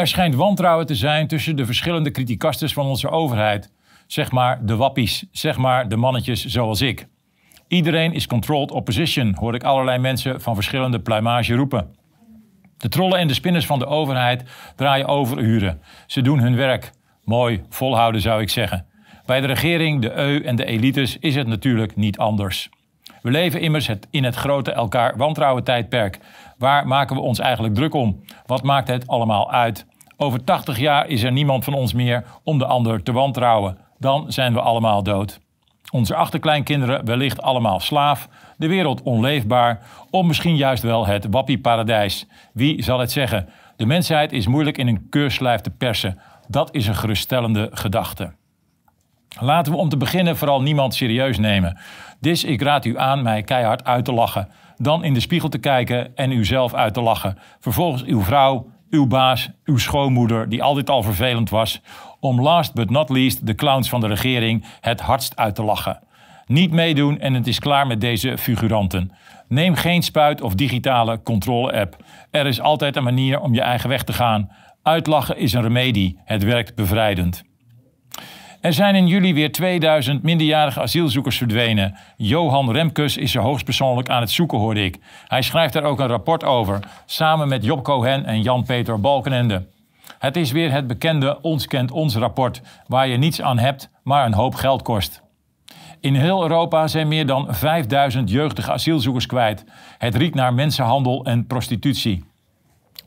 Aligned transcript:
Er 0.00 0.06
schijnt 0.06 0.34
wantrouwen 0.34 0.86
te 0.86 0.94
zijn 0.94 1.26
tussen 1.26 1.56
de 1.56 1.66
verschillende 1.66 2.10
criticasters 2.10 2.72
van 2.72 2.86
onze 2.86 3.08
overheid. 3.08 3.72
Zeg 4.06 4.30
maar 4.30 4.66
de 4.66 4.76
wappies, 4.76 5.24
zeg 5.32 5.56
maar 5.56 5.88
de 5.88 5.96
mannetjes 5.96 6.44
zoals 6.44 6.80
ik. 6.80 7.06
Iedereen 7.68 8.12
is 8.12 8.26
controlled 8.26 8.70
opposition, 8.70 9.34
hoor 9.38 9.54
ik 9.54 9.64
allerlei 9.64 9.98
mensen 9.98 10.40
van 10.40 10.54
verschillende 10.54 11.00
pluimage 11.00 11.54
roepen. 11.54 11.94
De 12.76 12.88
trollen 12.88 13.18
en 13.18 13.26
de 13.26 13.34
spinners 13.34 13.66
van 13.66 13.78
de 13.78 13.86
overheid 13.86 14.44
draaien 14.76 15.06
overuren. 15.06 15.80
Ze 16.06 16.22
doen 16.22 16.38
hun 16.38 16.56
werk. 16.56 16.90
Mooi, 17.24 17.62
volhouden 17.68 18.20
zou 18.20 18.42
ik 18.42 18.50
zeggen. 18.50 18.86
Bij 19.26 19.40
de 19.40 19.46
regering, 19.46 20.02
de 20.02 20.12
EU 20.12 20.42
en 20.42 20.56
de 20.56 20.64
elites 20.64 21.18
is 21.18 21.34
het 21.34 21.46
natuurlijk 21.46 21.96
niet 21.96 22.18
anders. 22.18 22.68
We 23.22 23.30
leven 23.30 23.60
immers 23.60 23.86
het, 23.86 24.06
in 24.10 24.24
het 24.24 24.34
grote 24.34 24.72
elkaar 24.72 25.16
wantrouwen 25.16 25.64
tijdperk. 25.64 26.18
Waar 26.58 26.86
maken 26.86 27.16
we 27.16 27.22
ons 27.22 27.38
eigenlijk 27.38 27.74
druk 27.74 27.94
om? 27.94 28.24
Wat 28.46 28.62
maakt 28.62 28.88
het 28.88 29.06
allemaal 29.06 29.52
uit? 29.52 29.86
Over 30.22 30.44
80 30.44 30.78
jaar 30.78 31.08
is 31.08 31.22
er 31.22 31.32
niemand 31.32 31.64
van 31.64 31.74
ons 31.74 31.92
meer 31.92 32.24
om 32.44 32.58
de 32.58 32.64
ander 32.64 33.02
te 33.02 33.12
wantrouwen. 33.12 33.78
Dan 33.98 34.32
zijn 34.32 34.52
we 34.52 34.60
allemaal 34.60 35.02
dood. 35.02 35.40
Onze 35.90 36.14
achterkleinkinderen 36.14 37.04
wellicht 37.04 37.42
allemaal 37.42 37.80
slaaf, 37.80 38.28
de 38.56 38.68
wereld 38.68 39.02
onleefbaar, 39.02 39.82
of 40.10 40.26
misschien 40.26 40.56
juist 40.56 40.82
wel 40.82 41.06
het 41.06 41.26
wappieparadijs. 41.30 42.26
Wie 42.52 42.82
zal 42.82 42.98
het 42.98 43.12
zeggen? 43.12 43.48
De 43.76 43.86
mensheid 43.86 44.32
is 44.32 44.46
moeilijk 44.46 44.78
in 44.78 44.86
een 44.86 45.08
keurslijf 45.08 45.60
te 45.60 45.70
persen. 45.70 46.18
Dat 46.48 46.74
is 46.74 46.86
een 46.86 46.94
geruststellende 46.94 47.68
gedachte. 47.72 48.32
Laten 49.38 49.72
we 49.72 49.78
om 49.78 49.88
te 49.88 49.96
beginnen 49.96 50.36
vooral 50.36 50.62
niemand 50.62 50.94
serieus 50.94 51.38
nemen. 51.38 51.78
Dus 52.20 52.44
ik 52.44 52.62
raad 52.62 52.84
u 52.84 52.98
aan 52.98 53.22
mij 53.22 53.42
keihard 53.42 53.84
uit 53.84 54.04
te 54.04 54.12
lachen. 54.12 54.48
Dan 54.76 55.04
in 55.04 55.14
de 55.14 55.20
spiegel 55.20 55.48
te 55.48 55.58
kijken 55.58 56.16
en 56.16 56.30
uzelf 56.30 56.74
uit 56.74 56.94
te 56.94 57.00
lachen. 57.00 57.38
Vervolgens 57.60 58.04
uw 58.04 58.22
vrouw, 58.22 58.66
uw 58.90 59.06
baas, 59.06 59.50
uw 59.64 59.78
schoonmoeder, 59.78 60.48
die 60.48 60.62
altijd 60.62 60.90
al 60.90 61.02
vervelend 61.02 61.50
was, 61.50 61.80
om 62.20 62.40
last 62.40 62.74
but 62.74 62.90
not 62.90 63.08
least 63.08 63.46
de 63.46 63.54
clowns 63.54 63.88
van 63.88 64.00
de 64.00 64.06
regering 64.06 64.64
het 64.80 65.00
hardst 65.00 65.36
uit 65.36 65.54
te 65.54 65.62
lachen. 65.62 66.00
Niet 66.46 66.70
meedoen 66.70 67.20
en 67.20 67.34
het 67.34 67.46
is 67.46 67.58
klaar 67.58 67.86
met 67.86 68.00
deze 68.00 68.38
figuranten. 68.38 69.12
Neem 69.48 69.74
geen 69.74 70.02
spuit 70.02 70.40
of 70.40 70.54
digitale 70.54 71.22
controle-app. 71.22 71.96
Er 72.30 72.46
is 72.46 72.60
altijd 72.60 72.96
een 72.96 73.04
manier 73.04 73.40
om 73.40 73.54
je 73.54 73.60
eigen 73.60 73.88
weg 73.88 74.02
te 74.02 74.12
gaan. 74.12 74.50
Uitlachen 74.82 75.36
is 75.36 75.52
een 75.52 75.62
remedie. 75.62 76.18
Het 76.24 76.44
werkt 76.44 76.74
bevrijdend. 76.74 77.49
Er 78.60 78.72
zijn 78.72 78.94
in 78.94 79.06
juli 79.06 79.34
weer 79.34 79.52
2000 79.52 80.22
minderjarige 80.22 80.80
asielzoekers 80.80 81.36
verdwenen. 81.36 81.96
Johan 82.16 82.72
Remkes 82.72 83.16
is 83.16 83.34
er 83.34 83.42
hoogstpersoonlijk 83.42 84.08
aan 84.08 84.20
het 84.20 84.30
zoeken, 84.30 84.58
hoorde 84.58 84.84
ik. 84.84 84.98
Hij 85.26 85.42
schrijft 85.42 85.72
daar 85.72 85.82
ook 85.82 86.00
een 86.00 86.06
rapport 86.06 86.44
over, 86.44 86.78
samen 87.06 87.48
met 87.48 87.64
Job 87.64 87.84
Cohen 87.84 88.24
en 88.24 88.42
Jan-Peter 88.42 89.00
Balkenende. 89.00 89.66
Het 90.18 90.36
is 90.36 90.52
weer 90.52 90.72
het 90.72 90.86
bekende 90.86 91.40
Ons 91.40 91.66
kent 91.66 91.90
ons 91.90 92.16
rapport, 92.16 92.62
waar 92.86 93.08
je 93.08 93.16
niets 93.16 93.42
aan 93.42 93.58
hebt, 93.58 93.90
maar 94.02 94.26
een 94.26 94.34
hoop 94.34 94.54
geld 94.54 94.82
kost. 94.82 95.22
In 96.00 96.14
heel 96.14 96.42
Europa 96.42 96.86
zijn 96.86 97.08
meer 97.08 97.26
dan 97.26 97.46
5000 97.48 98.30
jeugdige 98.30 98.72
asielzoekers 98.72 99.26
kwijt. 99.26 99.64
Het 99.98 100.14
riekt 100.14 100.34
naar 100.34 100.54
mensenhandel 100.54 101.24
en 101.24 101.46
prostitutie. 101.46 102.29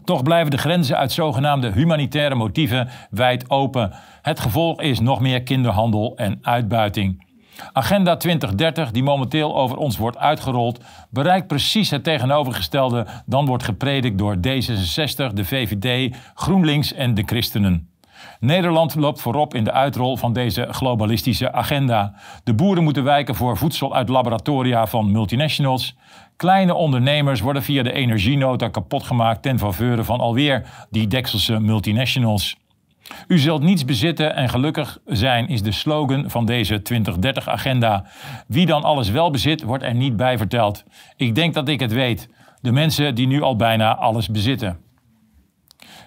Toch 0.03 0.23
blijven 0.23 0.51
de 0.51 0.57
grenzen 0.57 0.97
uit 0.97 1.11
zogenaamde 1.11 1.71
humanitaire 1.71 2.35
motieven 2.35 2.89
wijd 3.09 3.49
open. 3.49 3.91
Het 4.21 4.39
gevolg 4.39 4.81
is 4.81 4.99
nog 4.99 5.19
meer 5.19 5.43
kinderhandel 5.43 6.13
en 6.15 6.39
uitbuiting. 6.41 7.25
Agenda 7.73 8.17
2030, 8.17 8.91
die 8.91 9.03
momenteel 9.03 9.55
over 9.55 9.77
ons 9.77 9.97
wordt 9.97 10.17
uitgerold, 10.17 10.79
bereikt 11.09 11.47
precies 11.47 11.89
het 11.89 12.03
tegenovergestelde 12.03 13.05
dan 13.25 13.45
wordt 13.45 13.63
gepredikt 13.63 14.17
door 14.17 14.35
D66, 14.35 15.33
de 15.33 15.45
VVD, 15.45 16.15
GroenLinks 16.33 16.93
en 16.93 17.13
de 17.13 17.23
Christenen. 17.25 17.92
Nederland 18.39 18.95
loopt 18.95 19.21
voorop 19.21 19.53
in 19.53 19.63
de 19.63 19.71
uitrol 19.71 20.17
van 20.17 20.33
deze 20.33 20.67
globalistische 20.69 21.51
agenda. 21.51 22.13
De 22.43 22.53
boeren 22.53 22.83
moeten 22.83 23.03
wijken 23.03 23.35
voor 23.35 23.57
voedsel 23.57 23.95
uit 23.95 24.09
laboratoria 24.09 24.87
van 24.87 25.11
multinationals. 25.11 25.95
Kleine 26.35 26.73
ondernemers 26.73 27.41
worden 27.41 27.63
via 27.63 27.83
de 27.83 27.93
energienota 27.93 28.67
kapotgemaakt 28.67 29.41
ten 29.41 29.59
faveur 29.59 30.03
van 30.03 30.19
alweer 30.19 30.65
die 30.89 31.07
Dekselse 31.07 31.59
multinationals. 31.59 32.57
U 33.27 33.39
zult 33.39 33.61
niets 33.61 33.85
bezitten 33.85 34.35
en 34.35 34.49
gelukkig 34.49 34.97
zijn 35.05 35.47
is 35.47 35.61
de 35.61 35.71
slogan 35.71 36.29
van 36.29 36.45
deze 36.45 36.81
2030-agenda. 36.93 38.05
Wie 38.47 38.65
dan 38.65 38.83
alles 38.83 39.09
wel 39.09 39.31
bezit, 39.31 39.63
wordt 39.63 39.83
er 39.83 39.95
niet 39.95 40.15
bij 40.15 40.37
verteld. 40.37 40.83
Ik 41.15 41.35
denk 41.35 41.53
dat 41.53 41.67
ik 41.67 41.79
het 41.79 41.93
weet. 41.93 42.29
De 42.61 42.71
mensen 42.71 43.15
die 43.15 43.27
nu 43.27 43.41
al 43.41 43.55
bijna 43.55 43.95
alles 43.95 44.29
bezitten. 44.29 44.77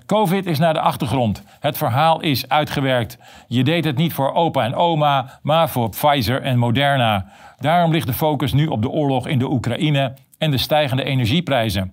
Covid 0.07 0.47
is 0.47 0.59
naar 0.59 0.75
de 0.75 0.81
achtergrond. 0.81 1.43
Het 1.61 1.77
verhaal 1.77 2.21
is 2.21 2.49
uitgewerkt. 2.49 3.19
Je 3.49 3.65
deed 3.65 3.85
het 3.85 3.97
niet 3.97 4.13
voor 4.13 4.33
opa 4.33 4.65
en 4.65 4.75
oma, 4.75 5.39
maar 5.43 5.69
voor 5.69 5.89
Pfizer 5.89 6.43
en 6.43 6.59
Moderna. 6.59 7.27
Daarom 7.59 7.93
ligt 7.93 8.07
de 8.07 8.13
focus 8.13 8.53
nu 8.53 8.67
op 8.67 8.83
de 8.83 8.91
oorlog 8.91 9.27
in 9.27 9.39
de 9.39 9.51
Oekraïne 9.51 10.15
en 10.39 10.51
de 10.51 10.59
stijgende 10.59 11.05
energieprijzen. 11.05 11.93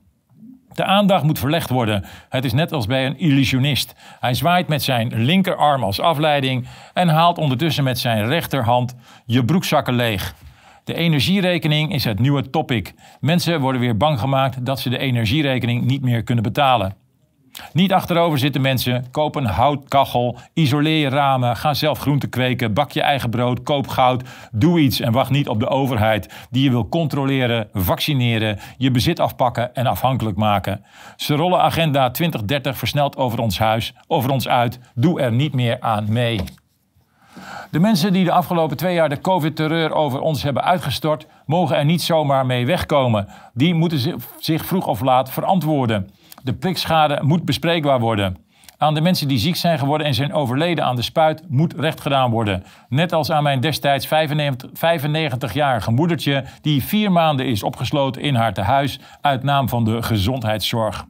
De 0.73 0.85
aandacht 0.85 1.23
moet 1.23 1.39
verlegd 1.39 1.69
worden. 1.69 2.05
Het 2.29 2.45
is 2.45 2.53
net 2.53 2.71
als 2.71 2.85
bij 2.85 3.05
een 3.05 3.17
illusionist. 3.17 3.95
Hij 4.19 4.33
zwaait 4.33 4.67
met 4.67 4.83
zijn 4.83 5.13
linkerarm 5.15 5.83
als 5.83 5.99
afleiding 5.99 6.67
en 6.93 7.07
haalt 7.07 7.37
ondertussen 7.37 7.83
met 7.83 7.99
zijn 7.99 8.27
rechterhand 8.27 8.95
je 9.25 9.45
broekzakken 9.45 9.95
leeg. 9.95 10.35
De 10.83 10.93
energierekening 10.93 11.93
is 11.93 12.03
het 12.03 12.19
nieuwe 12.19 12.49
topic. 12.49 12.93
Mensen 13.19 13.59
worden 13.59 13.81
weer 13.81 13.97
bang 13.97 14.19
gemaakt 14.19 14.65
dat 14.65 14.79
ze 14.79 14.89
de 14.89 14.97
energierekening 14.97 15.85
niet 15.85 16.01
meer 16.01 16.23
kunnen 16.23 16.43
betalen. 16.43 17.02
Niet 17.73 17.93
achterover 17.93 18.39
zitten 18.39 18.61
mensen. 18.61 19.05
Koop 19.11 19.35
een 19.35 19.45
houtkachel, 19.45 20.37
isoleer 20.53 20.99
je 20.99 21.09
ramen, 21.09 21.55
ga 21.55 21.73
zelf 21.73 21.99
groenten 21.99 22.29
kweken, 22.29 22.73
bak 22.73 22.91
je 22.91 23.01
eigen 23.01 23.29
brood, 23.29 23.63
koop 23.63 23.87
goud. 23.87 24.23
Doe 24.51 24.79
iets 24.79 24.99
en 24.99 25.11
wacht 25.11 25.29
niet 25.29 25.47
op 25.47 25.59
de 25.59 25.67
overheid 25.67 26.33
die 26.49 26.63
je 26.63 26.69
wil 26.69 26.89
controleren, 26.89 27.67
vaccineren, 27.73 28.59
je 28.77 28.91
bezit 28.91 29.19
afpakken 29.19 29.75
en 29.75 29.85
afhankelijk 29.85 30.37
maken. 30.37 30.85
Ze 31.15 31.35
rollen 31.35 31.61
agenda 31.61 32.11
2030 32.11 32.77
versneld 32.77 33.17
over 33.17 33.39
ons 33.39 33.59
huis, 33.59 33.93
over 34.07 34.31
ons 34.31 34.47
uit. 34.47 34.79
Doe 34.95 35.21
er 35.21 35.31
niet 35.31 35.53
meer 35.53 35.77
aan 35.79 36.05
mee. 36.09 36.39
De 37.71 37.79
mensen 37.79 38.13
die 38.13 38.25
de 38.25 38.31
afgelopen 38.31 38.77
twee 38.77 38.93
jaar 38.93 39.09
de 39.09 39.21
COVID-terreur 39.21 39.93
over 39.93 40.19
ons 40.19 40.43
hebben 40.43 40.63
uitgestort, 40.63 41.27
mogen 41.45 41.77
er 41.77 41.85
niet 41.85 42.01
zomaar 42.01 42.45
mee 42.45 42.65
wegkomen. 42.65 43.27
Die 43.53 43.73
moeten 43.73 44.21
zich 44.39 44.65
vroeg 44.65 44.87
of 44.87 45.01
laat 45.01 45.31
verantwoorden. 45.31 46.09
De 46.43 46.53
prikschade 46.53 47.19
moet 47.21 47.45
bespreekbaar 47.45 47.99
worden. 47.99 48.37
Aan 48.77 48.93
de 48.93 49.01
mensen 49.01 49.27
die 49.27 49.37
ziek 49.37 49.55
zijn 49.55 49.79
geworden 49.79 50.07
en 50.07 50.13
zijn 50.13 50.33
overleden 50.33 50.85
aan 50.85 50.95
de 50.95 51.01
spuit 51.01 51.43
moet 51.49 51.73
recht 51.73 52.01
gedaan 52.01 52.31
worden. 52.31 52.63
Net 52.89 53.13
als 53.13 53.31
aan 53.31 53.43
mijn 53.43 53.59
destijds 53.59 54.07
95-jarige 54.07 55.91
moedertje 55.91 56.43
die 56.61 56.83
vier 56.83 57.11
maanden 57.11 57.45
is 57.45 57.63
opgesloten 57.63 58.21
in 58.21 58.35
haar 58.35 58.53
tehuis 58.53 58.99
uit 59.21 59.43
naam 59.43 59.69
van 59.69 59.83
de 59.83 60.01
gezondheidszorg. 60.01 61.05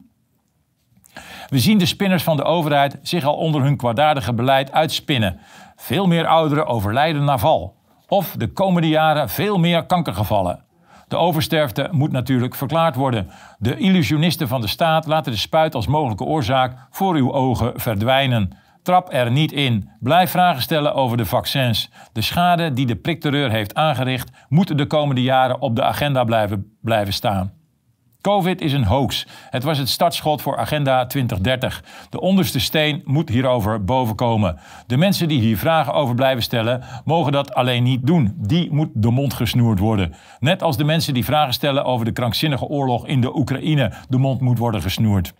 We 1.48 1.58
zien 1.58 1.78
de 1.78 1.86
spinners 1.86 2.22
van 2.22 2.36
de 2.36 2.44
overheid 2.44 2.98
zich 3.02 3.24
al 3.24 3.36
onder 3.36 3.62
hun 3.62 3.76
kwaadaardige 3.76 4.34
beleid 4.34 4.72
uitspinnen. 4.72 5.40
Veel 5.76 6.06
meer 6.06 6.26
ouderen 6.26 6.66
overlijden 6.66 7.24
na 7.24 7.38
val. 7.38 7.76
Of 8.08 8.34
de 8.36 8.52
komende 8.52 8.88
jaren 8.88 9.28
veel 9.28 9.58
meer 9.58 9.86
kankergevallen. 9.86 10.64
De 11.08 11.16
oversterfte 11.16 11.88
moet 11.90 12.12
natuurlijk 12.12 12.54
verklaard 12.54 12.94
worden. 12.94 13.30
De 13.58 13.76
illusionisten 13.76 14.48
van 14.48 14.60
de 14.60 14.66
staat 14.66 15.06
laten 15.06 15.32
de 15.32 15.38
spuit 15.38 15.74
als 15.74 15.86
mogelijke 15.86 16.24
oorzaak 16.24 16.86
voor 16.90 17.14
uw 17.14 17.32
ogen 17.32 17.80
verdwijnen. 17.80 18.56
Trap 18.82 19.12
er 19.12 19.30
niet 19.30 19.52
in. 19.52 19.90
Blijf 20.00 20.30
vragen 20.30 20.62
stellen 20.62 20.94
over 20.94 21.16
de 21.16 21.26
vaccins. 21.26 21.90
De 22.12 22.20
schade 22.20 22.72
die 22.72 22.86
de 22.86 22.96
prikterreur 22.96 23.50
heeft 23.50 23.74
aangericht, 23.74 24.30
moet 24.48 24.78
de 24.78 24.86
komende 24.86 25.22
jaren 25.22 25.60
op 25.60 25.76
de 25.76 25.82
agenda 25.82 26.24
blijven, 26.24 26.76
blijven 26.80 27.12
staan. 27.12 27.53
Covid 28.24 28.60
is 28.60 28.72
een 28.72 28.84
hoax. 28.84 29.26
Het 29.50 29.62
was 29.62 29.78
het 29.78 29.88
startschot 29.88 30.42
voor 30.42 30.56
Agenda 30.56 31.06
2030. 31.06 31.84
De 32.10 32.20
onderste 32.20 32.60
steen 32.60 33.02
moet 33.04 33.28
hierover 33.28 33.84
bovenkomen. 33.84 34.58
De 34.86 34.96
mensen 34.96 35.28
die 35.28 35.40
hier 35.40 35.58
vragen 35.58 35.92
over 35.92 36.14
blijven 36.14 36.42
stellen, 36.42 36.82
mogen 37.04 37.32
dat 37.32 37.54
alleen 37.54 37.82
niet 37.82 38.06
doen. 38.06 38.34
Die 38.36 38.72
moet 38.72 38.88
de 38.94 39.10
mond 39.10 39.34
gesnoerd 39.34 39.78
worden. 39.78 40.14
Net 40.40 40.62
als 40.62 40.76
de 40.76 40.84
mensen 40.84 41.14
die 41.14 41.24
vragen 41.24 41.52
stellen 41.52 41.84
over 41.84 42.04
de 42.04 42.12
krankzinnige 42.12 42.64
oorlog 42.64 43.06
in 43.06 43.20
de 43.20 43.36
Oekraïne 43.36 43.92
de 44.08 44.18
mond 44.18 44.40
moet 44.40 44.58
worden 44.58 44.82
gesnoerd. 44.82 45.32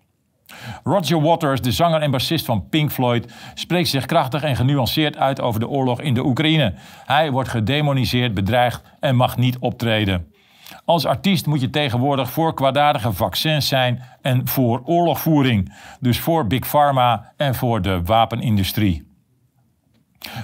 Roger 0.82 1.20
Waters, 1.20 1.60
de 1.60 1.72
zanger 1.72 2.00
en 2.00 2.10
bassist 2.10 2.44
van 2.44 2.68
Pink 2.68 2.92
Floyd, 2.92 3.32
spreekt 3.54 3.88
zich 3.88 4.06
krachtig 4.06 4.42
en 4.42 4.56
genuanceerd 4.56 5.16
uit 5.16 5.40
over 5.40 5.60
de 5.60 5.68
oorlog 5.68 6.00
in 6.00 6.14
de 6.14 6.24
Oekraïne. 6.24 6.74
Hij 7.06 7.30
wordt 7.30 7.48
gedemoniseerd, 7.48 8.34
bedreigd 8.34 8.82
en 9.00 9.16
mag 9.16 9.36
niet 9.36 9.58
optreden. 9.58 10.32
Als 10.84 11.06
artiest 11.06 11.46
moet 11.46 11.60
je 11.60 11.70
tegenwoordig 11.70 12.30
voor 12.30 12.54
kwaadaardige 12.54 13.12
vaccins 13.12 13.68
zijn 13.68 14.02
en 14.22 14.48
voor 14.48 14.82
oorlogvoering. 14.84 15.74
Dus 16.00 16.20
voor 16.20 16.46
Big 16.46 16.68
Pharma 16.68 17.32
en 17.36 17.54
voor 17.54 17.82
de 17.82 18.02
wapenindustrie. 18.02 19.12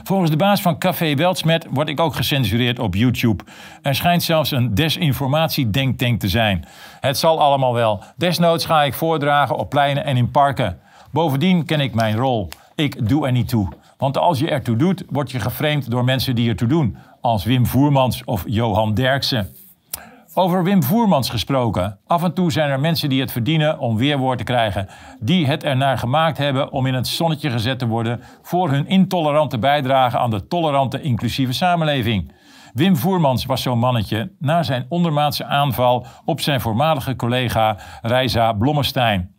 Volgens 0.02 0.30
de 0.30 0.36
baas 0.36 0.60
van 0.62 0.78
Café 0.78 1.14
Weltsmet 1.14 1.66
word 1.70 1.88
ik 1.88 2.00
ook 2.00 2.14
gecensureerd 2.14 2.78
op 2.78 2.94
YouTube. 2.94 3.44
Er 3.82 3.94
schijnt 3.94 4.22
zelfs 4.22 4.50
een 4.50 4.74
desinformatie-denktank 4.74 6.20
te 6.20 6.28
zijn. 6.28 6.64
Het 7.00 7.18
zal 7.18 7.40
allemaal 7.40 7.74
wel. 7.74 8.02
Desnoods 8.16 8.64
ga 8.64 8.82
ik 8.82 8.94
voordragen 8.94 9.56
op 9.56 9.70
pleinen 9.70 10.04
en 10.04 10.16
in 10.16 10.30
parken. 10.30 10.78
Bovendien 11.10 11.64
ken 11.64 11.80
ik 11.80 11.94
mijn 11.94 12.16
rol. 12.16 12.48
Ik 12.74 13.08
doe 13.08 13.26
er 13.26 13.32
niet 13.32 13.48
toe. 13.48 13.68
Want 13.96 14.18
als 14.18 14.38
je 14.38 14.50
ertoe 14.50 14.76
doet, 14.76 15.04
word 15.08 15.30
je 15.30 15.40
geframed 15.40 15.90
door 15.90 16.04
mensen 16.04 16.34
die 16.34 16.48
ertoe 16.48 16.68
doen. 16.68 16.96
Als 17.20 17.44
Wim 17.44 17.66
Voermans 17.66 18.24
of 18.24 18.44
Johan 18.46 18.94
Derksen. 18.94 19.54
Over 20.34 20.64
Wim 20.64 20.82
Voermans 20.82 21.30
gesproken. 21.30 21.98
Af 22.06 22.22
en 22.22 22.34
toe 22.34 22.52
zijn 22.52 22.70
er 22.70 22.80
mensen 22.80 23.08
die 23.08 23.20
het 23.20 23.32
verdienen 23.32 23.78
om 23.78 23.96
weerwoord 23.96 24.38
te 24.38 24.44
krijgen. 24.44 24.88
Die 25.20 25.46
het 25.46 25.64
ernaar 25.64 25.98
gemaakt 25.98 26.38
hebben 26.38 26.72
om 26.72 26.86
in 26.86 26.94
het 26.94 27.06
zonnetje 27.06 27.50
gezet 27.50 27.78
te 27.78 27.86
worden 27.86 28.20
voor 28.42 28.70
hun 28.70 28.86
intolerante 28.86 29.58
bijdrage 29.58 30.18
aan 30.18 30.30
de 30.30 30.46
tolerante 30.46 31.00
inclusieve 31.00 31.52
samenleving. 31.52 32.32
Wim 32.72 32.96
Voermans 32.96 33.44
was 33.44 33.62
zo'n 33.62 33.78
mannetje 33.78 34.32
na 34.38 34.62
zijn 34.62 34.86
ondermaatse 34.88 35.44
aanval 35.44 36.06
op 36.24 36.40
zijn 36.40 36.60
voormalige 36.60 37.16
collega 37.16 37.76
Reisa 38.02 38.52
Blommestein. 38.52 39.34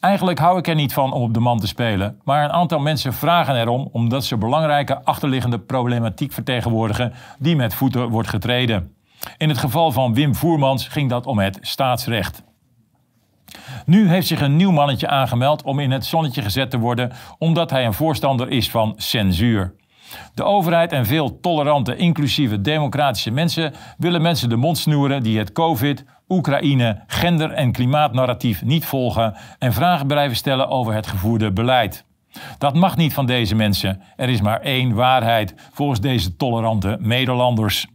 Eigenlijk 0.00 0.38
hou 0.38 0.58
ik 0.58 0.68
er 0.68 0.74
niet 0.74 0.92
van 0.92 1.12
om 1.12 1.22
op 1.22 1.34
de 1.34 1.40
man 1.40 1.58
te 1.58 1.66
spelen, 1.66 2.20
maar 2.24 2.44
een 2.44 2.52
aantal 2.52 2.78
mensen 2.78 3.12
vragen 3.12 3.60
erom 3.60 3.88
omdat 3.92 4.24
ze 4.24 4.36
belangrijke 4.36 5.04
achterliggende 5.04 5.58
problematiek 5.58 6.32
vertegenwoordigen 6.32 7.12
die 7.38 7.56
met 7.56 7.74
voeten 7.74 8.08
wordt 8.08 8.28
getreden. 8.28 8.95
In 9.36 9.48
het 9.48 9.58
geval 9.58 9.92
van 9.92 10.14
Wim 10.14 10.34
Voermans 10.34 10.88
ging 10.88 11.10
dat 11.10 11.26
om 11.26 11.38
het 11.38 11.58
staatsrecht. 11.60 12.42
Nu 13.86 14.08
heeft 14.08 14.26
zich 14.26 14.40
een 14.40 14.56
nieuw 14.56 14.70
mannetje 14.70 15.08
aangemeld 15.08 15.62
om 15.62 15.78
in 15.78 15.90
het 15.90 16.04
zonnetje 16.04 16.42
gezet 16.42 16.70
te 16.70 16.78
worden 16.78 17.12
omdat 17.38 17.70
hij 17.70 17.86
een 17.86 17.94
voorstander 17.94 18.48
is 18.48 18.70
van 18.70 18.94
censuur. 18.96 19.74
De 20.34 20.44
overheid 20.44 20.92
en 20.92 21.06
veel 21.06 21.40
tolerante, 21.40 21.96
inclusieve, 21.96 22.60
democratische 22.60 23.30
mensen 23.30 23.74
willen 23.98 24.22
mensen 24.22 24.48
de 24.48 24.56
mond 24.56 24.78
snoeren 24.78 25.22
die 25.22 25.38
het 25.38 25.52
COVID, 25.52 26.04
Oekraïne, 26.28 27.02
gender- 27.06 27.52
en 27.52 27.72
klimaatnarratief 27.72 28.62
niet 28.62 28.84
volgen 28.84 29.36
en 29.58 29.72
vragen 29.72 30.06
blijven 30.06 30.36
stellen 30.36 30.68
over 30.68 30.94
het 30.94 31.06
gevoerde 31.06 31.52
beleid. 31.52 32.04
Dat 32.58 32.74
mag 32.74 32.96
niet 32.96 33.14
van 33.14 33.26
deze 33.26 33.54
mensen. 33.54 34.02
Er 34.16 34.28
is 34.28 34.40
maar 34.40 34.60
één 34.60 34.94
waarheid 34.94 35.54
volgens 35.72 36.00
deze 36.00 36.36
tolerante 36.36 36.96
Nederlanders. 37.00 37.86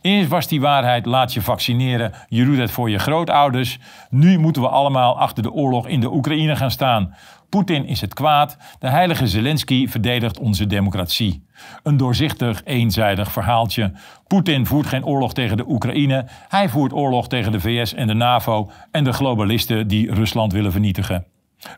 Eerst 0.00 0.28
was 0.28 0.48
die 0.48 0.60
waarheid, 0.60 1.06
laat 1.06 1.32
je 1.32 1.42
vaccineren, 1.42 2.12
je 2.28 2.44
doet 2.44 2.58
het 2.58 2.70
voor 2.70 2.90
je 2.90 2.98
grootouders. 2.98 3.78
Nu 4.10 4.38
moeten 4.38 4.62
we 4.62 4.68
allemaal 4.68 5.18
achter 5.18 5.42
de 5.42 5.52
oorlog 5.52 5.86
in 5.86 6.00
de 6.00 6.12
Oekraïne 6.12 6.56
gaan 6.56 6.70
staan. 6.70 7.14
Poetin 7.48 7.86
is 7.86 8.00
het 8.00 8.14
kwaad, 8.14 8.56
de 8.78 8.88
heilige 8.88 9.26
Zelensky 9.26 9.88
verdedigt 9.88 10.38
onze 10.38 10.66
democratie. 10.66 11.46
Een 11.82 11.96
doorzichtig, 11.96 12.62
eenzijdig 12.64 13.32
verhaaltje. 13.32 13.92
Poetin 14.26 14.66
voert 14.66 14.86
geen 14.86 15.04
oorlog 15.04 15.34
tegen 15.34 15.56
de 15.56 15.68
Oekraïne, 15.68 16.26
hij 16.48 16.68
voert 16.68 16.92
oorlog 16.92 17.28
tegen 17.28 17.52
de 17.52 17.60
VS 17.60 17.94
en 17.94 18.06
de 18.06 18.14
NAVO 18.14 18.70
en 18.90 19.04
de 19.04 19.12
globalisten 19.12 19.88
die 19.88 20.14
Rusland 20.14 20.52
willen 20.52 20.72
vernietigen. 20.72 21.24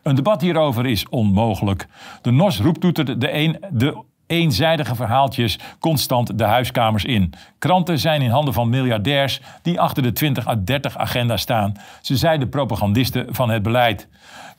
Een 0.03 0.15
debat 0.15 0.41
hierover 0.41 0.85
is 0.85 1.09
onmogelijk. 1.09 1.87
De 2.21 2.31
NOS 2.31 2.59
roept 2.59 3.05
de, 3.21 3.33
een, 3.33 3.63
de 3.69 4.03
eenzijdige 4.31 4.95
verhaaltjes 4.95 5.59
constant 5.79 6.37
de 6.37 6.43
huiskamers 6.43 7.05
in. 7.05 7.33
Kranten 7.59 7.99
zijn 7.99 8.21
in 8.21 8.29
handen 8.29 8.53
van 8.53 8.69
miljardairs 8.69 9.41
die 9.61 9.79
achter 9.79 10.03
de 10.03 10.11
20 10.11 10.47
à 10.47 10.55
30 10.63 10.97
agenda 10.97 11.37
staan. 11.37 11.73
Ze 12.01 12.17
zijn 12.17 12.39
de 12.39 12.47
propagandisten 12.47 13.25
van 13.29 13.49
het 13.49 13.63
beleid. 13.63 14.07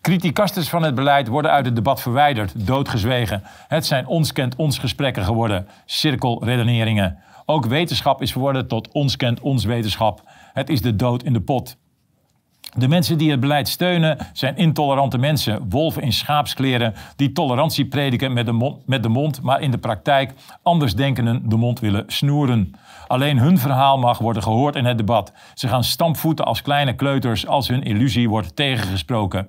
Criticasters 0.01 0.69
van 0.69 0.83
het 0.83 0.95
beleid 0.95 1.29
worden 1.29 1.51
uit 1.51 1.65
het 1.65 1.75
debat 1.75 2.01
verwijderd, 2.01 2.67
doodgezwegen. 2.67 3.43
Het 3.69 3.87
zijn 3.87 4.07
ons 4.07 4.33
kent 4.33 4.57
ons 4.57 4.79
gesprekken 4.79 5.25
geworden, 5.25 5.67
cirkelredeneringen. 5.85 7.19
Ook 7.47 7.67
wetenschap 7.67 8.23
is 8.23 8.33
verworden 8.33 8.69
tot 8.69 8.93
ons 8.93 9.17
kent 9.17 9.41
ons 9.41 9.65
wetenschap. 9.65 10.23
Het 10.53 10.69
is 10.69 10.81
de 10.81 10.97
dood 10.97 11.23
in 11.23 11.33
de 11.33 11.41
pot. 11.41 11.77
De 12.77 12.89
mensen 12.89 13.19
die 13.19 13.31
het 13.31 13.41
beleid 13.41 13.69
steunen 13.69 14.19
zijn 14.33 14.57
intolerante 14.57 15.19
mensen, 15.19 15.69
wolven 15.69 16.03
in 16.03 16.13
schaapskleren, 16.13 16.95
die 17.17 17.33
tolerantie 17.33 17.87
prediken 17.87 18.33
met 18.33 18.47
de, 18.47 18.53
mond, 18.53 18.87
met 18.87 19.03
de 19.03 19.09
mond, 19.09 19.43
maar 19.43 19.61
in 19.61 19.71
de 19.71 19.79
praktijk 19.79 20.33
andersdenkenden 20.63 21.49
de 21.49 21.57
mond 21.57 21.81
willen 21.81 22.05
snoeren. 22.07 22.75
Alleen 23.07 23.39
hun 23.39 23.59
verhaal 23.59 23.99
mag 23.99 24.19
worden 24.19 24.43
gehoord 24.43 24.77
in 24.77 24.85
het 24.85 24.97
debat. 24.97 25.33
Ze 25.55 25.69
gaan 25.69 25.85
stampvoeten 25.85 26.45
als 26.45 26.63
kleine 26.63 26.95
kleuters 26.95 27.47
als 27.47 27.69
hun 27.69 27.83
illusie 27.83 28.29
wordt 28.29 28.57
tegengesproken. 28.57 29.49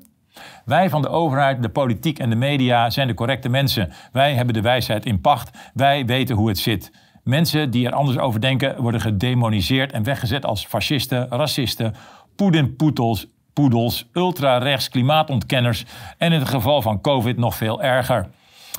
Wij 0.66 0.90
van 0.90 1.02
de 1.02 1.10
overheid, 1.10 1.62
de 1.62 1.69
politiek 1.69 2.19
en 2.19 2.30
de 2.30 2.36
media 2.36 2.90
zijn 2.90 3.08
de 3.08 3.14
correcte 3.14 3.50
mensen. 3.50 3.92
Wij 4.12 4.34
hebben 4.34 4.54
de 4.54 4.62
wijsheid 4.62 5.06
in 5.06 5.22
pacht. 5.22 5.58
Wij 5.74 6.06
weten 6.06 6.36
hoe 6.36 6.48
het 6.48 6.60
zit. 6.60 6.92
Mensen 7.24 7.69
die 7.69 7.88
er 7.88 7.94
anders 7.94 8.18
over 8.18 8.42
denken 8.42 8.81
worden 8.81 9.02
gedemoniseerd 9.02 9.92
en 9.92 10.04
weggezet 10.04 10.46
als 10.46 10.66
fascisten, 10.66 11.28
racisten, 11.30 11.96
poedinpoedels, 12.35 13.27
poedels, 13.53 14.09
ultra-rechts 14.13 14.89
klimaatontkenners 14.89 15.85
en 16.18 16.31
in 16.31 16.39
het 16.39 16.50
geval 16.50 16.81
van 16.81 17.01
COVID 17.01 17.38
nog 17.38 17.56
veel 17.56 17.81
erger. 17.81 18.30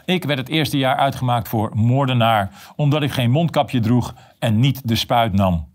Ik 0.05 0.25
werd 0.25 0.39
het 0.39 0.49
eerste 0.49 0.79
jaar 0.79 0.97
uitgemaakt 0.97 1.49
voor 1.49 1.71
moordenaar, 1.75 2.51
omdat 2.77 3.03
ik 3.03 3.13
geen 3.13 3.31
mondkapje 3.31 3.81
droeg 3.81 4.15
en 4.39 4.59
niet 4.59 4.89
de 4.89 4.97
spuit 4.97 5.33
nam. 5.33 5.69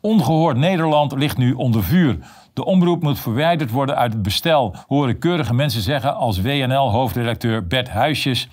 Ongehoord 0.00 0.56
Nederland 0.56 1.12
ligt 1.12 1.36
nu 1.36 1.52
onder 1.52 1.84
vuur. 1.84 2.18
De 2.52 2.64
omroep 2.64 3.02
moet 3.02 3.20
verwijderd 3.20 3.70
worden 3.70 3.96
uit 3.96 4.12
het 4.12 4.22
bestel, 4.22 4.74
horen 4.86 5.18
keurige 5.18 5.54
mensen 5.54 5.82
zeggen 5.82 6.16
als 6.16 6.40
WNL-hoofdredacteur 6.40 7.66
Bert 7.66 7.88
Huisjes 7.88 8.48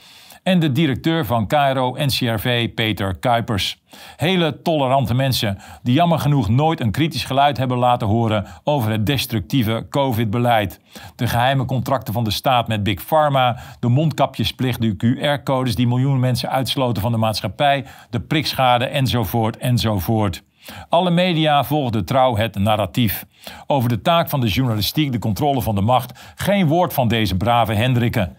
en 0.47 0.59
de 0.59 0.71
directeur 0.71 1.25
van 1.25 1.47
KRO 1.47 1.95
NCRV 1.97 2.73
Peter 2.73 3.17
Kuipers. 3.17 3.81
Hele 4.15 4.61
tolerante 4.61 5.13
mensen 5.13 5.57
die 5.83 5.93
jammer 5.93 6.19
genoeg 6.19 6.49
nooit 6.49 6.79
een 6.79 6.91
kritisch 6.91 7.23
geluid 7.23 7.57
hebben 7.57 7.77
laten 7.77 8.07
horen 8.07 8.45
over 8.63 8.91
het 8.91 9.05
destructieve 9.05 9.85
COVID-beleid. 9.89 10.79
De 11.15 11.27
geheime 11.27 11.65
contracten 11.65 12.13
van 12.13 12.23
de 12.23 12.31
staat 12.31 12.67
met 12.67 12.83
Big 12.83 13.05
Pharma, 13.05 13.57
de 13.79 13.87
mondkapjesplicht, 13.87 14.81
de 14.81 14.95
QR-codes 14.95 15.75
die 15.75 15.87
miljoenen 15.87 16.19
mensen 16.19 16.49
uitsloten 16.49 17.01
van 17.01 17.11
de 17.11 17.17
maatschappij, 17.17 17.85
de 18.09 18.19
prikschade 18.19 18.85
enzovoort 18.85 19.57
enzovoort. 19.57 20.43
Alle 20.89 21.09
media 21.09 21.63
volgden 21.63 22.05
trouw 22.05 22.35
het 22.35 22.55
narratief. 22.55 23.25
Over 23.67 23.89
de 23.89 24.01
taak 24.01 24.29
van 24.29 24.39
de 24.39 24.47
journalistiek, 24.47 25.11
de 25.11 25.19
controle 25.19 25.61
van 25.61 25.75
de 25.75 25.81
macht, 25.81 26.19
geen 26.35 26.67
woord 26.67 26.93
van 26.93 27.07
deze 27.07 27.37
brave 27.37 27.73
Hendrikken. 27.73 28.37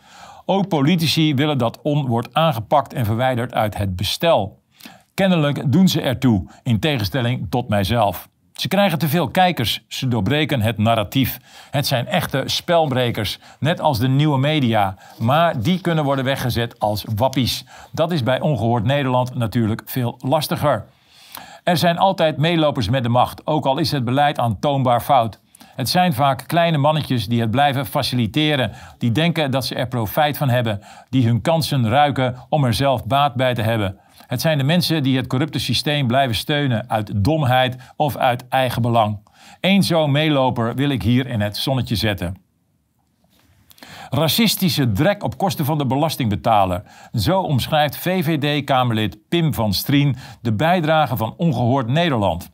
Ook 0.50 0.68
politici 0.68 1.34
willen 1.34 1.58
dat 1.58 1.78
On 1.82 2.06
wordt 2.06 2.34
aangepakt 2.34 2.92
en 2.92 3.04
verwijderd 3.04 3.54
uit 3.54 3.76
het 3.76 3.96
bestel. 3.96 4.62
Kennelijk 5.14 5.72
doen 5.72 5.88
ze 5.88 6.00
ertoe, 6.00 6.46
in 6.62 6.80
tegenstelling 6.80 7.46
tot 7.50 7.68
mijzelf. 7.68 8.28
Ze 8.52 8.68
krijgen 8.68 8.98
te 8.98 9.08
veel 9.08 9.28
kijkers, 9.28 9.84
ze 9.88 10.08
doorbreken 10.08 10.60
het 10.60 10.78
narratief. 10.78 11.38
Het 11.70 11.86
zijn 11.86 12.06
echte 12.06 12.42
spelbrekers, 12.46 13.38
net 13.58 13.80
als 13.80 13.98
de 13.98 14.08
nieuwe 14.08 14.38
media. 14.38 14.96
Maar 15.18 15.62
die 15.62 15.80
kunnen 15.80 16.04
worden 16.04 16.24
weggezet 16.24 16.78
als 16.78 17.04
wappies. 17.16 17.64
Dat 17.92 18.12
is 18.12 18.22
bij 18.22 18.40
Ongehoord 18.40 18.84
Nederland 18.84 19.34
natuurlijk 19.34 19.82
veel 19.84 20.18
lastiger. 20.18 20.84
Er 21.64 21.76
zijn 21.76 21.98
altijd 21.98 22.36
meelopers 22.36 22.88
met 22.88 23.02
de 23.02 23.08
macht, 23.08 23.46
ook 23.46 23.66
al 23.66 23.78
is 23.78 23.90
het 23.90 24.04
beleid 24.04 24.38
aantoonbaar 24.38 25.00
fout. 25.00 25.40
Het 25.78 25.88
zijn 25.88 26.12
vaak 26.12 26.44
kleine 26.46 26.76
mannetjes 26.76 27.26
die 27.26 27.40
het 27.40 27.50
blijven 27.50 27.86
faciliteren, 27.86 28.72
die 28.98 29.12
denken 29.12 29.50
dat 29.50 29.66
ze 29.66 29.74
er 29.74 29.88
profijt 29.88 30.36
van 30.36 30.48
hebben, 30.48 30.80
die 31.08 31.26
hun 31.26 31.40
kansen 31.40 31.88
ruiken 31.88 32.36
om 32.48 32.64
er 32.64 32.74
zelf 32.74 33.06
baat 33.06 33.34
bij 33.34 33.54
te 33.54 33.62
hebben. 33.62 33.98
Het 34.26 34.40
zijn 34.40 34.58
de 34.58 34.64
mensen 34.64 35.02
die 35.02 35.16
het 35.16 35.26
corrupte 35.26 35.58
systeem 35.58 36.06
blijven 36.06 36.36
steunen 36.36 36.90
uit 36.90 37.24
domheid 37.24 37.76
of 37.96 38.16
uit 38.16 38.48
eigen 38.48 38.82
belang. 38.82 39.18
Eén 39.60 39.82
zo'n 39.82 40.10
meeloper 40.10 40.74
wil 40.74 40.88
ik 40.90 41.02
hier 41.02 41.26
in 41.26 41.40
het 41.40 41.56
zonnetje 41.56 41.96
zetten. 41.96 42.36
Racistische 44.10 44.92
drek 44.92 45.22
op 45.22 45.38
kosten 45.38 45.64
van 45.64 45.78
de 45.78 45.86
belastingbetaler. 45.86 46.82
Zo 47.12 47.40
omschrijft 47.40 47.96
VVD-Kamerlid 47.96 49.18
Pim 49.28 49.54
van 49.54 49.72
Strien 49.72 50.16
de 50.40 50.52
bijdrage 50.52 51.16
van 51.16 51.34
Ongehoord 51.36 51.86
Nederland. 51.86 52.50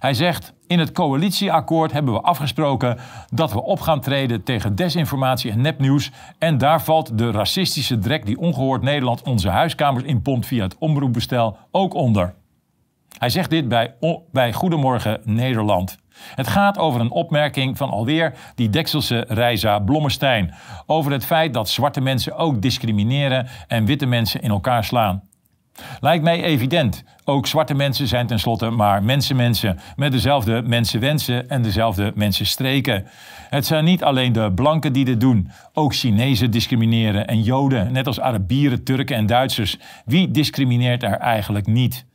Hij 0.00 0.14
zegt: 0.14 0.52
In 0.66 0.78
het 0.78 0.92
coalitieakkoord 0.92 1.92
hebben 1.92 2.12
we 2.14 2.20
afgesproken 2.20 2.98
dat 3.30 3.52
we 3.52 3.62
op 3.62 3.80
gaan 3.80 4.00
treden 4.00 4.42
tegen 4.42 4.74
desinformatie 4.74 5.50
en 5.50 5.60
nepnieuws. 5.60 6.10
En 6.38 6.58
daar 6.58 6.82
valt 6.82 7.18
de 7.18 7.30
racistische 7.30 7.98
drek 7.98 8.26
die 8.26 8.38
ongehoord 8.38 8.82
Nederland 8.82 9.22
onze 9.22 9.48
huiskamers 9.48 10.04
inpompt 10.04 10.46
via 10.46 10.62
het 10.62 10.78
omroepbestel 10.78 11.56
ook 11.70 11.94
onder. 11.94 12.34
Hij 13.18 13.30
zegt 13.30 13.50
dit 13.50 13.68
bij, 13.68 13.94
bij 14.32 14.52
Goedemorgen 14.52 15.20
Nederland. 15.24 15.98
Het 16.34 16.48
gaat 16.48 16.78
over 16.78 17.00
een 17.00 17.10
opmerking 17.10 17.76
van 17.76 17.90
alweer 17.90 18.34
die 18.54 18.70
Dekselse 18.70 19.24
Reisa 19.28 19.78
Blommestein. 19.78 20.54
Over 20.86 21.12
het 21.12 21.24
feit 21.24 21.54
dat 21.54 21.68
zwarte 21.68 22.00
mensen 22.00 22.36
ook 22.36 22.62
discrimineren 22.62 23.46
en 23.68 23.84
witte 23.84 24.06
mensen 24.06 24.42
in 24.42 24.50
elkaar 24.50 24.84
slaan. 24.84 25.22
Lijkt 26.00 26.24
mij 26.24 26.42
evident. 26.42 27.04
Ook 27.24 27.46
zwarte 27.46 27.74
mensen 27.74 28.06
zijn 28.06 28.26
tenslotte 28.26 28.70
maar 28.70 29.02
mensenmensen. 29.02 29.78
Met 29.96 30.12
dezelfde 30.12 30.62
mensenwensen 30.62 31.48
en 31.48 31.62
dezelfde 31.62 32.12
mensenstreken. 32.14 33.06
Het 33.48 33.66
zijn 33.66 33.84
niet 33.84 34.04
alleen 34.04 34.32
de 34.32 34.52
blanken 34.54 34.92
die 34.92 35.04
dit 35.04 35.20
doen. 35.20 35.50
Ook 35.72 35.94
Chinezen 35.94 36.50
discrimineren 36.50 37.26
en 37.26 37.42
Joden, 37.42 37.92
net 37.92 38.06
als 38.06 38.20
Arabieren, 38.20 38.84
Turken 38.84 39.16
en 39.16 39.26
Duitsers. 39.26 39.78
Wie 40.04 40.30
discrimineert 40.30 41.02
er 41.02 41.14
eigenlijk 41.14 41.66
niet? 41.66 42.06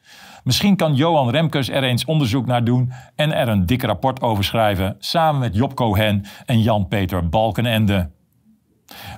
Misschien 0.43 0.75
kan 0.75 0.95
Johan 0.95 1.29
Remkes 1.29 1.69
er 1.69 1.83
eens 1.83 2.05
onderzoek 2.05 2.45
naar 2.45 2.63
doen 2.63 2.91
en 3.15 3.33
er 3.33 3.47
een 3.47 3.65
dik 3.65 3.83
rapport 3.83 4.21
over 4.21 4.43
schrijven, 4.43 4.95
samen 4.99 5.39
met 5.39 5.55
Job 5.55 5.75
Cohen 5.75 6.25
en 6.45 6.61
Jan-Peter 6.61 7.29
Balkenende. 7.29 8.09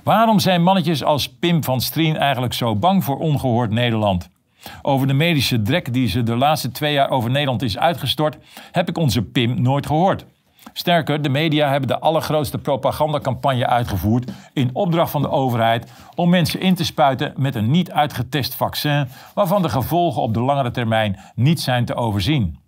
Waarom 0.04 0.38
zijn 0.38 0.62
mannetjes 0.62 1.04
als 1.04 1.28
Pim 1.28 1.64
van 1.64 1.80
Strien 1.80 2.16
eigenlijk 2.16 2.52
zo 2.52 2.76
bang 2.76 3.04
voor 3.04 3.18
ongehoord 3.18 3.70
Nederland? 3.70 4.28
Over 4.82 5.06
de 5.06 5.12
medische 5.12 5.62
drek 5.62 5.92
die 5.92 6.08
ze 6.08 6.22
de 6.22 6.36
laatste 6.36 6.70
twee 6.70 6.92
jaar 6.92 7.10
over 7.10 7.30
Nederland 7.30 7.62
is 7.62 7.78
uitgestort, 7.78 8.38
heb 8.72 8.88
ik 8.88 8.98
onze 8.98 9.22
Pim 9.22 9.62
nooit 9.62 9.86
gehoord. 9.86 10.24
Sterker, 10.72 11.22
de 11.22 11.28
media 11.28 11.70
hebben 11.70 11.88
de 11.88 11.98
allergrootste 11.98 12.58
propagandacampagne 12.58 13.66
uitgevoerd 13.66 14.30
in 14.52 14.70
opdracht 14.72 15.10
van 15.10 15.22
de 15.22 15.30
overheid 15.30 15.92
om 16.14 16.30
mensen 16.30 16.60
in 16.60 16.74
te 16.74 16.84
spuiten 16.84 17.32
met 17.36 17.54
een 17.54 17.70
niet 17.70 17.90
uitgetest 17.90 18.54
vaccin 18.54 19.08
waarvan 19.34 19.62
de 19.62 19.68
gevolgen 19.68 20.22
op 20.22 20.34
de 20.34 20.40
langere 20.40 20.70
termijn 20.70 21.18
niet 21.34 21.60
zijn 21.60 21.84
te 21.84 21.94
overzien. 21.94 22.58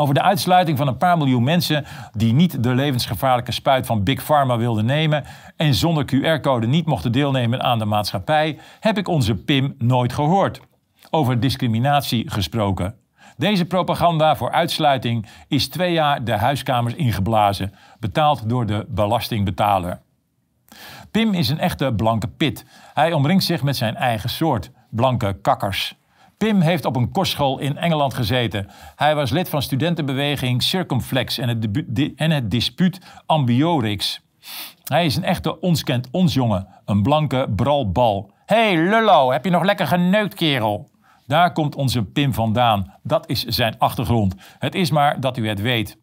Over 0.00 0.14
de 0.14 0.22
uitsluiting 0.22 0.78
van 0.78 0.88
een 0.88 0.96
paar 0.96 1.18
miljoen 1.18 1.42
mensen 1.42 1.84
die 2.12 2.32
niet 2.32 2.62
de 2.62 2.74
levensgevaarlijke 2.74 3.52
spuit 3.52 3.86
van 3.86 4.02
Big 4.02 4.24
Pharma 4.24 4.56
wilden 4.56 4.84
nemen 4.84 5.24
en 5.56 5.74
zonder 5.74 6.04
QR-code 6.04 6.66
niet 6.66 6.86
mochten 6.86 7.12
deelnemen 7.12 7.62
aan 7.62 7.78
de 7.78 7.84
maatschappij, 7.84 8.58
heb 8.80 8.98
ik 8.98 9.08
onze 9.08 9.34
PIM 9.34 9.74
nooit 9.78 10.12
gehoord. 10.12 10.60
Over 11.10 11.40
discriminatie 11.40 12.30
gesproken. 12.30 12.94
Deze 13.36 13.64
propaganda 13.64 14.36
voor 14.36 14.52
uitsluiting 14.52 15.26
is 15.48 15.68
twee 15.68 15.92
jaar 15.92 16.24
de 16.24 16.36
huiskamers 16.36 16.94
ingeblazen, 16.94 17.74
betaald 18.00 18.48
door 18.48 18.66
de 18.66 18.86
belastingbetaler. 18.88 20.00
Pim 21.10 21.34
is 21.34 21.48
een 21.48 21.60
echte 21.60 21.92
blanke 21.96 22.28
pit. 22.28 22.64
Hij 22.94 23.12
omringt 23.12 23.44
zich 23.44 23.62
met 23.62 23.76
zijn 23.76 23.96
eigen 23.96 24.30
soort, 24.30 24.70
blanke 24.90 25.36
kakkers. 25.42 25.96
Pim 26.38 26.60
heeft 26.60 26.84
op 26.84 26.96
een 26.96 27.10
kostschool 27.10 27.58
in 27.58 27.76
Engeland 27.76 28.14
gezeten. 28.14 28.68
Hij 28.96 29.14
was 29.14 29.30
lid 29.30 29.48
van 29.48 29.62
studentenbeweging 29.62 30.62
Circumflex 30.62 31.38
en 31.38 31.48
het, 31.48 31.68
en 32.16 32.30
het 32.30 32.50
dispuut 32.50 32.98
Ambiorix. 33.26 34.20
Hij 34.84 35.04
is 35.04 35.16
een 35.16 35.24
echte 35.24 35.60
ons 35.60 35.82
kent 35.82 36.08
ons 36.10 36.34
jongen, 36.34 36.68
een 36.84 37.02
blanke 37.02 37.52
bralbal. 37.56 38.30
hey, 38.46 38.76
lullo, 38.76 39.32
heb 39.32 39.44
je 39.44 39.50
nog 39.50 39.64
lekker 39.64 39.86
geneukt, 39.86 40.34
kerel? 40.34 40.90
Daar 41.26 41.52
komt 41.52 41.74
onze 41.74 42.04
Pim 42.04 42.34
vandaan. 42.34 42.94
Dat 43.02 43.28
is 43.28 43.44
zijn 43.44 43.78
achtergrond. 43.78 44.34
Het 44.58 44.74
is 44.74 44.90
maar 44.90 45.20
dat 45.20 45.36
u 45.36 45.48
het 45.48 45.60
weet. 45.60 45.98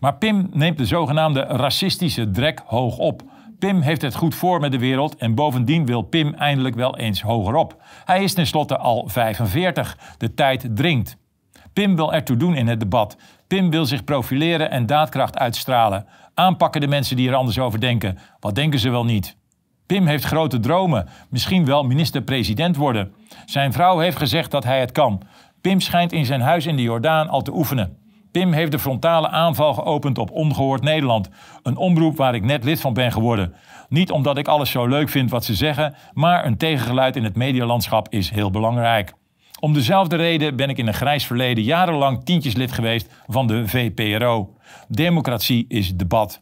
Maar 0.00 0.14
Pim 0.14 0.48
neemt 0.52 0.78
de 0.78 0.86
zogenaamde 0.86 1.40
racistische 1.40 2.30
drek 2.30 2.62
hoog 2.66 2.98
op. 2.98 3.22
Pim 3.62 3.80
heeft 3.80 4.02
het 4.02 4.14
goed 4.14 4.34
voor 4.34 4.60
met 4.60 4.72
de 4.72 4.78
wereld 4.78 5.16
en 5.16 5.34
bovendien 5.34 5.86
wil 5.86 6.02
Pim 6.02 6.34
eindelijk 6.34 6.74
wel 6.74 6.96
eens 6.96 7.22
hogerop. 7.22 7.82
Hij 8.04 8.22
is 8.22 8.34
tenslotte 8.34 8.76
al 8.76 9.08
45. 9.08 9.98
De 10.18 10.34
tijd 10.34 10.68
dringt. 10.74 11.16
Pim 11.72 11.96
wil 11.96 12.12
ertoe 12.12 12.36
doen 12.36 12.54
in 12.54 12.66
het 12.66 12.80
debat. 12.80 13.16
Pim 13.46 13.70
wil 13.70 13.86
zich 13.86 14.04
profileren 14.04 14.70
en 14.70 14.86
daadkracht 14.86 15.38
uitstralen. 15.38 16.06
Aanpakken 16.34 16.80
de 16.80 16.86
mensen 16.86 17.16
die 17.16 17.28
er 17.28 17.34
anders 17.34 17.58
over 17.58 17.80
denken. 17.80 18.18
Wat 18.40 18.54
denken 18.54 18.78
ze 18.78 18.90
wel 18.90 19.04
niet? 19.04 19.36
Pim 19.86 20.06
heeft 20.06 20.24
grote 20.24 20.60
dromen, 20.60 21.08
misschien 21.28 21.64
wel 21.64 21.82
minister-president 21.82 22.76
worden. 22.76 23.14
Zijn 23.46 23.72
vrouw 23.72 23.98
heeft 23.98 24.16
gezegd 24.16 24.50
dat 24.50 24.64
hij 24.64 24.80
het 24.80 24.92
kan. 24.92 25.22
Pim 25.60 25.80
schijnt 25.80 26.12
in 26.12 26.24
zijn 26.24 26.40
huis 26.40 26.66
in 26.66 26.76
de 26.76 26.82
Jordaan 26.82 27.28
al 27.28 27.42
te 27.42 27.54
oefenen. 27.54 28.01
Pim 28.32 28.52
heeft 28.52 28.70
de 28.72 28.78
frontale 28.78 29.28
aanval 29.28 29.74
geopend 29.74 30.18
op 30.18 30.30
Ongehoord 30.30 30.82
Nederland. 30.82 31.28
Een 31.62 31.76
omroep 31.76 32.16
waar 32.16 32.34
ik 32.34 32.44
net 32.44 32.64
lid 32.64 32.80
van 32.80 32.92
ben 32.92 33.12
geworden. 33.12 33.54
Niet 33.88 34.10
omdat 34.10 34.38
ik 34.38 34.48
alles 34.48 34.70
zo 34.70 34.86
leuk 34.86 35.08
vind 35.08 35.30
wat 35.30 35.44
ze 35.44 35.54
zeggen, 35.54 35.94
maar 36.12 36.46
een 36.46 36.56
tegengeluid 36.56 37.16
in 37.16 37.24
het 37.24 37.36
medialandschap 37.36 38.06
is 38.08 38.30
heel 38.30 38.50
belangrijk. 38.50 39.12
Om 39.60 39.72
dezelfde 39.72 40.16
reden 40.16 40.56
ben 40.56 40.70
ik 40.70 40.78
in 40.78 40.86
een 40.86 40.94
grijs 40.94 41.26
verleden 41.26 41.64
jarenlang 41.64 42.24
tientjeslid 42.24 42.72
geweest 42.72 43.08
van 43.26 43.46
de 43.46 43.68
VPRO. 43.68 44.56
Democratie 44.88 45.64
is 45.68 45.96
debat. 45.96 46.40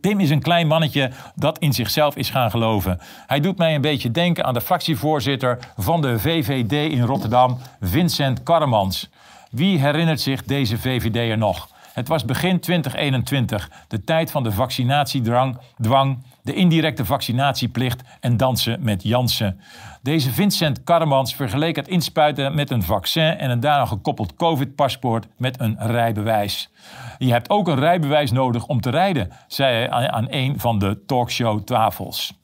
Pim 0.00 0.20
is 0.20 0.30
een 0.30 0.42
klein 0.42 0.66
mannetje 0.66 1.10
dat 1.34 1.58
in 1.58 1.72
zichzelf 1.72 2.16
is 2.16 2.30
gaan 2.30 2.50
geloven. 2.50 3.00
Hij 3.26 3.40
doet 3.40 3.58
mij 3.58 3.74
een 3.74 3.80
beetje 3.80 4.10
denken 4.10 4.44
aan 4.44 4.54
de 4.54 4.60
fractievoorzitter 4.60 5.58
van 5.76 6.00
de 6.00 6.18
VVD 6.18 6.92
in 6.92 7.02
Rotterdam, 7.02 7.58
Vincent 7.80 8.42
Karremans. 8.42 9.10
Wie 9.50 9.78
herinnert 9.78 10.20
zich 10.20 10.44
deze 10.44 10.78
VVD'er 10.78 11.38
nog? 11.38 11.68
Het 11.92 12.08
was 12.08 12.24
begin 12.24 12.60
2021, 12.60 13.70
de 13.88 14.04
tijd 14.04 14.30
van 14.30 14.42
de 14.42 14.52
vaccinatiedrang, 14.52 15.58
dwang, 15.80 16.22
de 16.42 16.54
indirecte 16.54 17.04
vaccinatieplicht 17.04 18.02
en 18.20 18.36
dansen 18.36 18.78
met 18.82 19.02
Jansen. 19.02 19.60
Deze 20.02 20.30
Vincent 20.30 20.84
Karremans 20.84 21.34
vergeleek 21.34 21.76
het 21.76 21.88
inspuiten 21.88 22.54
met 22.54 22.70
een 22.70 22.82
vaccin 22.82 23.38
en 23.38 23.50
een 23.50 23.60
daaraan 23.60 23.88
gekoppeld 23.88 24.34
COVID-paspoort 24.34 25.26
met 25.36 25.60
een 25.60 25.76
rijbewijs. 25.78 26.70
Je 27.18 27.32
hebt 27.32 27.50
ook 27.50 27.68
een 27.68 27.78
rijbewijs 27.78 28.30
nodig 28.30 28.66
om 28.66 28.80
te 28.80 28.90
rijden, 28.90 29.32
zei 29.46 29.74
hij 29.74 30.10
aan 30.10 30.26
een 30.30 30.60
van 30.60 30.78
de 30.78 31.04
talkshow-tafels. 31.06 32.37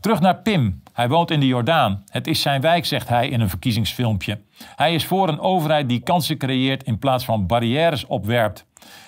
Terug 0.00 0.20
naar 0.20 0.36
Pim. 0.36 0.82
Hij 0.92 1.08
woont 1.08 1.30
in 1.30 1.40
de 1.40 1.46
Jordaan. 1.46 2.04
Het 2.08 2.26
is 2.26 2.40
zijn 2.40 2.60
wijk, 2.60 2.86
zegt 2.86 3.08
hij 3.08 3.28
in 3.28 3.40
een 3.40 3.48
verkiezingsfilmpje. 3.48 4.40
Hij 4.76 4.94
is 4.94 5.06
voor 5.06 5.28
een 5.28 5.40
overheid 5.40 5.88
die 5.88 6.00
kansen 6.00 6.38
creëert 6.38 6.82
in 6.82 6.98
plaats 6.98 7.24
van 7.24 7.46
barrières 7.46 8.06
opwerpt. 8.06 8.66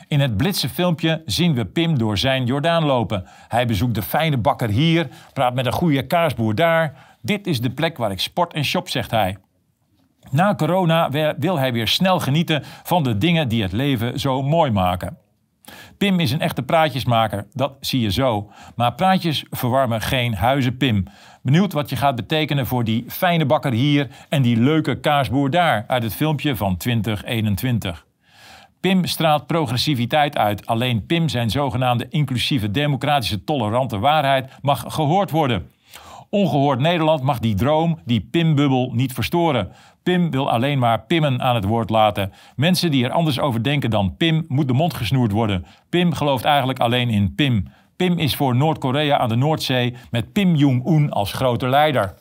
In 0.08 0.20
het 0.20 0.36
blitse 0.36 0.68
filmpje 0.68 1.22
zien 1.26 1.54
we 1.54 1.64
Pim 1.64 1.98
door 1.98 2.18
zijn 2.18 2.46
Jordaan 2.46 2.84
lopen. 2.84 3.24
Hij 3.48 3.66
bezoekt 3.66 3.94
de 3.94 4.02
fijne 4.02 4.36
bakker 4.36 4.68
hier, 4.68 5.08
praat 5.32 5.54
met 5.54 5.66
een 5.66 5.72
goede 5.72 6.06
kaasboer 6.06 6.54
daar. 6.54 7.16
Dit 7.22 7.46
is 7.46 7.60
de 7.60 7.70
plek 7.70 7.96
waar 7.96 8.10
ik 8.10 8.20
sport 8.20 8.52
en 8.52 8.64
shop, 8.64 8.88
zegt 8.88 9.10
hij. 9.10 9.36
Na 10.30 10.54
corona 10.54 11.10
wil 11.38 11.58
hij 11.58 11.72
weer 11.72 11.88
snel 11.88 12.20
genieten 12.20 12.62
van 12.64 13.02
de 13.02 13.18
dingen 13.18 13.48
die 13.48 13.62
het 13.62 13.72
leven 13.72 14.20
zo 14.20 14.42
mooi 14.42 14.70
maken. 14.70 15.16
Pim 15.98 16.20
is 16.20 16.30
een 16.32 16.40
echte 16.40 16.62
praatjesmaker, 16.62 17.46
dat 17.52 17.76
zie 17.80 18.00
je 18.00 18.10
zo. 18.10 18.50
Maar 18.76 18.94
praatjes 18.94 19.44
verwarmen 19.50 20.00
geen 20.00 20.34
huizen, 20.34 20.76
Pim. 20.76 21.04
Benieuwd 21.42 21.72
wat 21.72 21.90
je 21.90 21.96
gaat 21.96 22.16
betekenen 22.16 22.66
voor 22.66 22.84
die 22.84 23.04
fijne 23.08 23.46
bakker 23.46 23.72
hier 23.72 24.08
en 24.28 24.42
die 24.42 24.56
leuke 24.56 25.00
kaasboer 25.00 25.50
daar 25.50 25.84
uit 25.86 26.02
het 26.02 26.14
filmpje 26.14 26.56
van 26.56 26.76
2021. 26.76 28.06
Pim 28.80 29.06
straalt 29.06 29.46
progressiviteit 29.46 30.36
uit. 30.36 30.66
Alleen 30.66 31.06
Pim, 31.06 31.28
zijn 31.28 31.50
zogenaamde 31.50 32.06
inclusieve, 32.08 32.70
democratische, 32.70 33.44
tolerante 33.44 33.98
waarheid, 33.98 34.50
mag 34.62 34.84
gehoord 34.88 35.30
worden. 35.30 35.70
Ongehoord 36.30 36.80
Nederland 36.80 37.22
mag 37.22 37.38
die 37.38 37.54
droom, 37.54 37.98
die 38.04 38.20
Pim-bubbel, 38.30 38.92
niet 38.94 39.12
verstoren. 39.12 39.72
Pim 40.02 40.30
wil 40.30 40.50
alleen 40.50 40.78
maar 40.78 41.00
Pimmen 41.00 41.40
aan 41.42 41.54
het 41.54 41.64
woord 41.64 41.90
laten. 41.90 42.32
Mensen 42.56 42.90
die 42.90 43.04
er 43.04 43.10
anders 43.10 43.40
over 43.40 43.62
denken 43.62 43.90
dan 43.90 44.16
Pim, 44.16 44.44
moet 44.48 44.68
de 44.68 44.72
mond 44.72 44.94
gesnoerd 44.94 45.32
worden. 45.32 45.66
Pim 45.88 46.12
gelooft 46.12 46.44
eigenlijk 46.44 46.78
alleen 46.78 47.08
in 47.08 47.34
Pim. 47.34 47.66
Pim 47.96 48.18
is 48.18 48.36
voor 48.36 48.56
Noord-Korea 48.56 49.18
aan 49.18 49.28
de 49.28 49.34
Noordzee 49.34 49.94
met 50.10 50.32
Pim 50.32 50.54
Jong-un 50.54 51.10
als 51.10 51.32
grote 51.32 51.68
leider. 51.68 52.14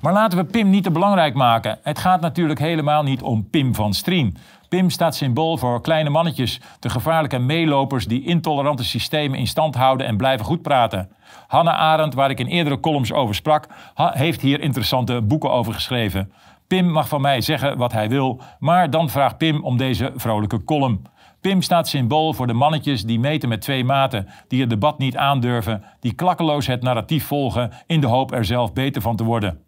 Maar 0.00 0.12
laten 0.12 0.38
we 0.38 0.44
Pim 0.44 0.70
niet 0.70 0.84
te 0.84 0.90
belangrijk 0.90 1.34
maken. 1.34 1.78
Het 1.82 1.98
gaat 1.98 2.20
natuurlijk 2.20 2.58
helemaal 2.58 3.02
niet 3.02 3.22
om 3.22 3.50
Pim 3.50 3.74
van 3.74 3.94
Strien. 3.94 4.36
Pim 4.68 4.90
staat 4.90 5.14
symbool 5.14 5.56
voor 5.56 5.80
kleine 5.80 6.10
mannetjes, 6.10 6.60
de 6.80 6.88
gevaarlijke 6.90 7.38
meelopers 7.38 8.06
die 8.06 8.24
intolerante 8.24 8.84
systemen 8.84 9.38
in 9.38 9.46
stand 9.46 9.74
houden 9.74 10.06
en 10.06 10.16
blijven 10.16 10.46
goed 10.46 10.62
praten. 10.62 11.10
Hanna 11.46 11.76
Arendt, 11.76 12.14
waar 12.14 12.30
ik 12.30 12.40
in 12.40 12.46
eerdere 12.46 12.80
columns 12.80 13.12
over 13.12 13.34
sprak, 13.34 13.66
heeft 13.94 14.40
hier 14.40 14.60
interessante 14.60 15.22
boeken 15.22 15.50
over 15.50 15.74
geschreven. 15.74 16.32
Pim 16.66 16.90
mag 16.90 17.08
van 17.08 17.20
mij 17.20 17.40
zeggen 17.40 17.78
wat 17.78 17.92
hij 17.92 18.08
wil, 18.08 18.40
maar 18.58 18.90
dan 18.90 19.10
vraagt 19.10 19.38
Pim 19.38 19.64
om 19.64 19.76
deze 19.76 20.12
vrolijke 20.16 20.64
column. 20.64 21.02
Pim 21.40 21.62
staat 21.62 21.88
symbool 21.88 22.32
voor 22.32 22.46
de 22.46 22.52
mannetjes 22.52 23.04
die 23.04 23.20
meten 23.20 23.48
met 23.48 23.60
twee 23.60 23.84
maten, 23.84 24.28
die 24.48 24.60
het 24.60 24.70
debat 24.70 24.98
niet 24.98 25.16
aandurven, 25.16 25.82
die 26.00 26.12
klakkeloos 26.12 26.66
het 26.66 26.82
narratief 26.82 27.26
volgen 27.26 27.70
in 27.86 28.00
de 28.00 28.06
hoop 28.06 28.32
er 28.32 28.44
zelf 28.44 28.72
beter 28.72 29.02
van 29.02 29.16
te 29.16 29.24
worden 29.24 29.65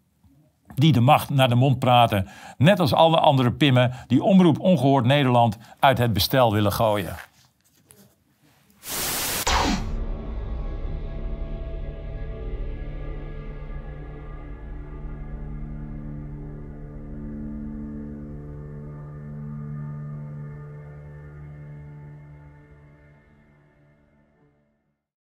die 0.79 0.91
de 0.91 0.99
macht 0.99 1.29
naar 1.29 1.49
de 1.49 1.55
mond 1.55 1.79
praten. 1.79 2.27
Net 2.57 2.79
als 2.79 2.93
alle 2.93 3.19
andere 3.19 3.51
pimmen 3.51 3.93
die 4.07 4.23
Omroep 4.23 4.59
Ongehoord 4.59 5.05
Nederland 5.05 5.57
uit 5.79 5.97
het 5.97 6.13
bestel 6.13 6.53
willen 6.53 6.71
gooien. 6.71 7.28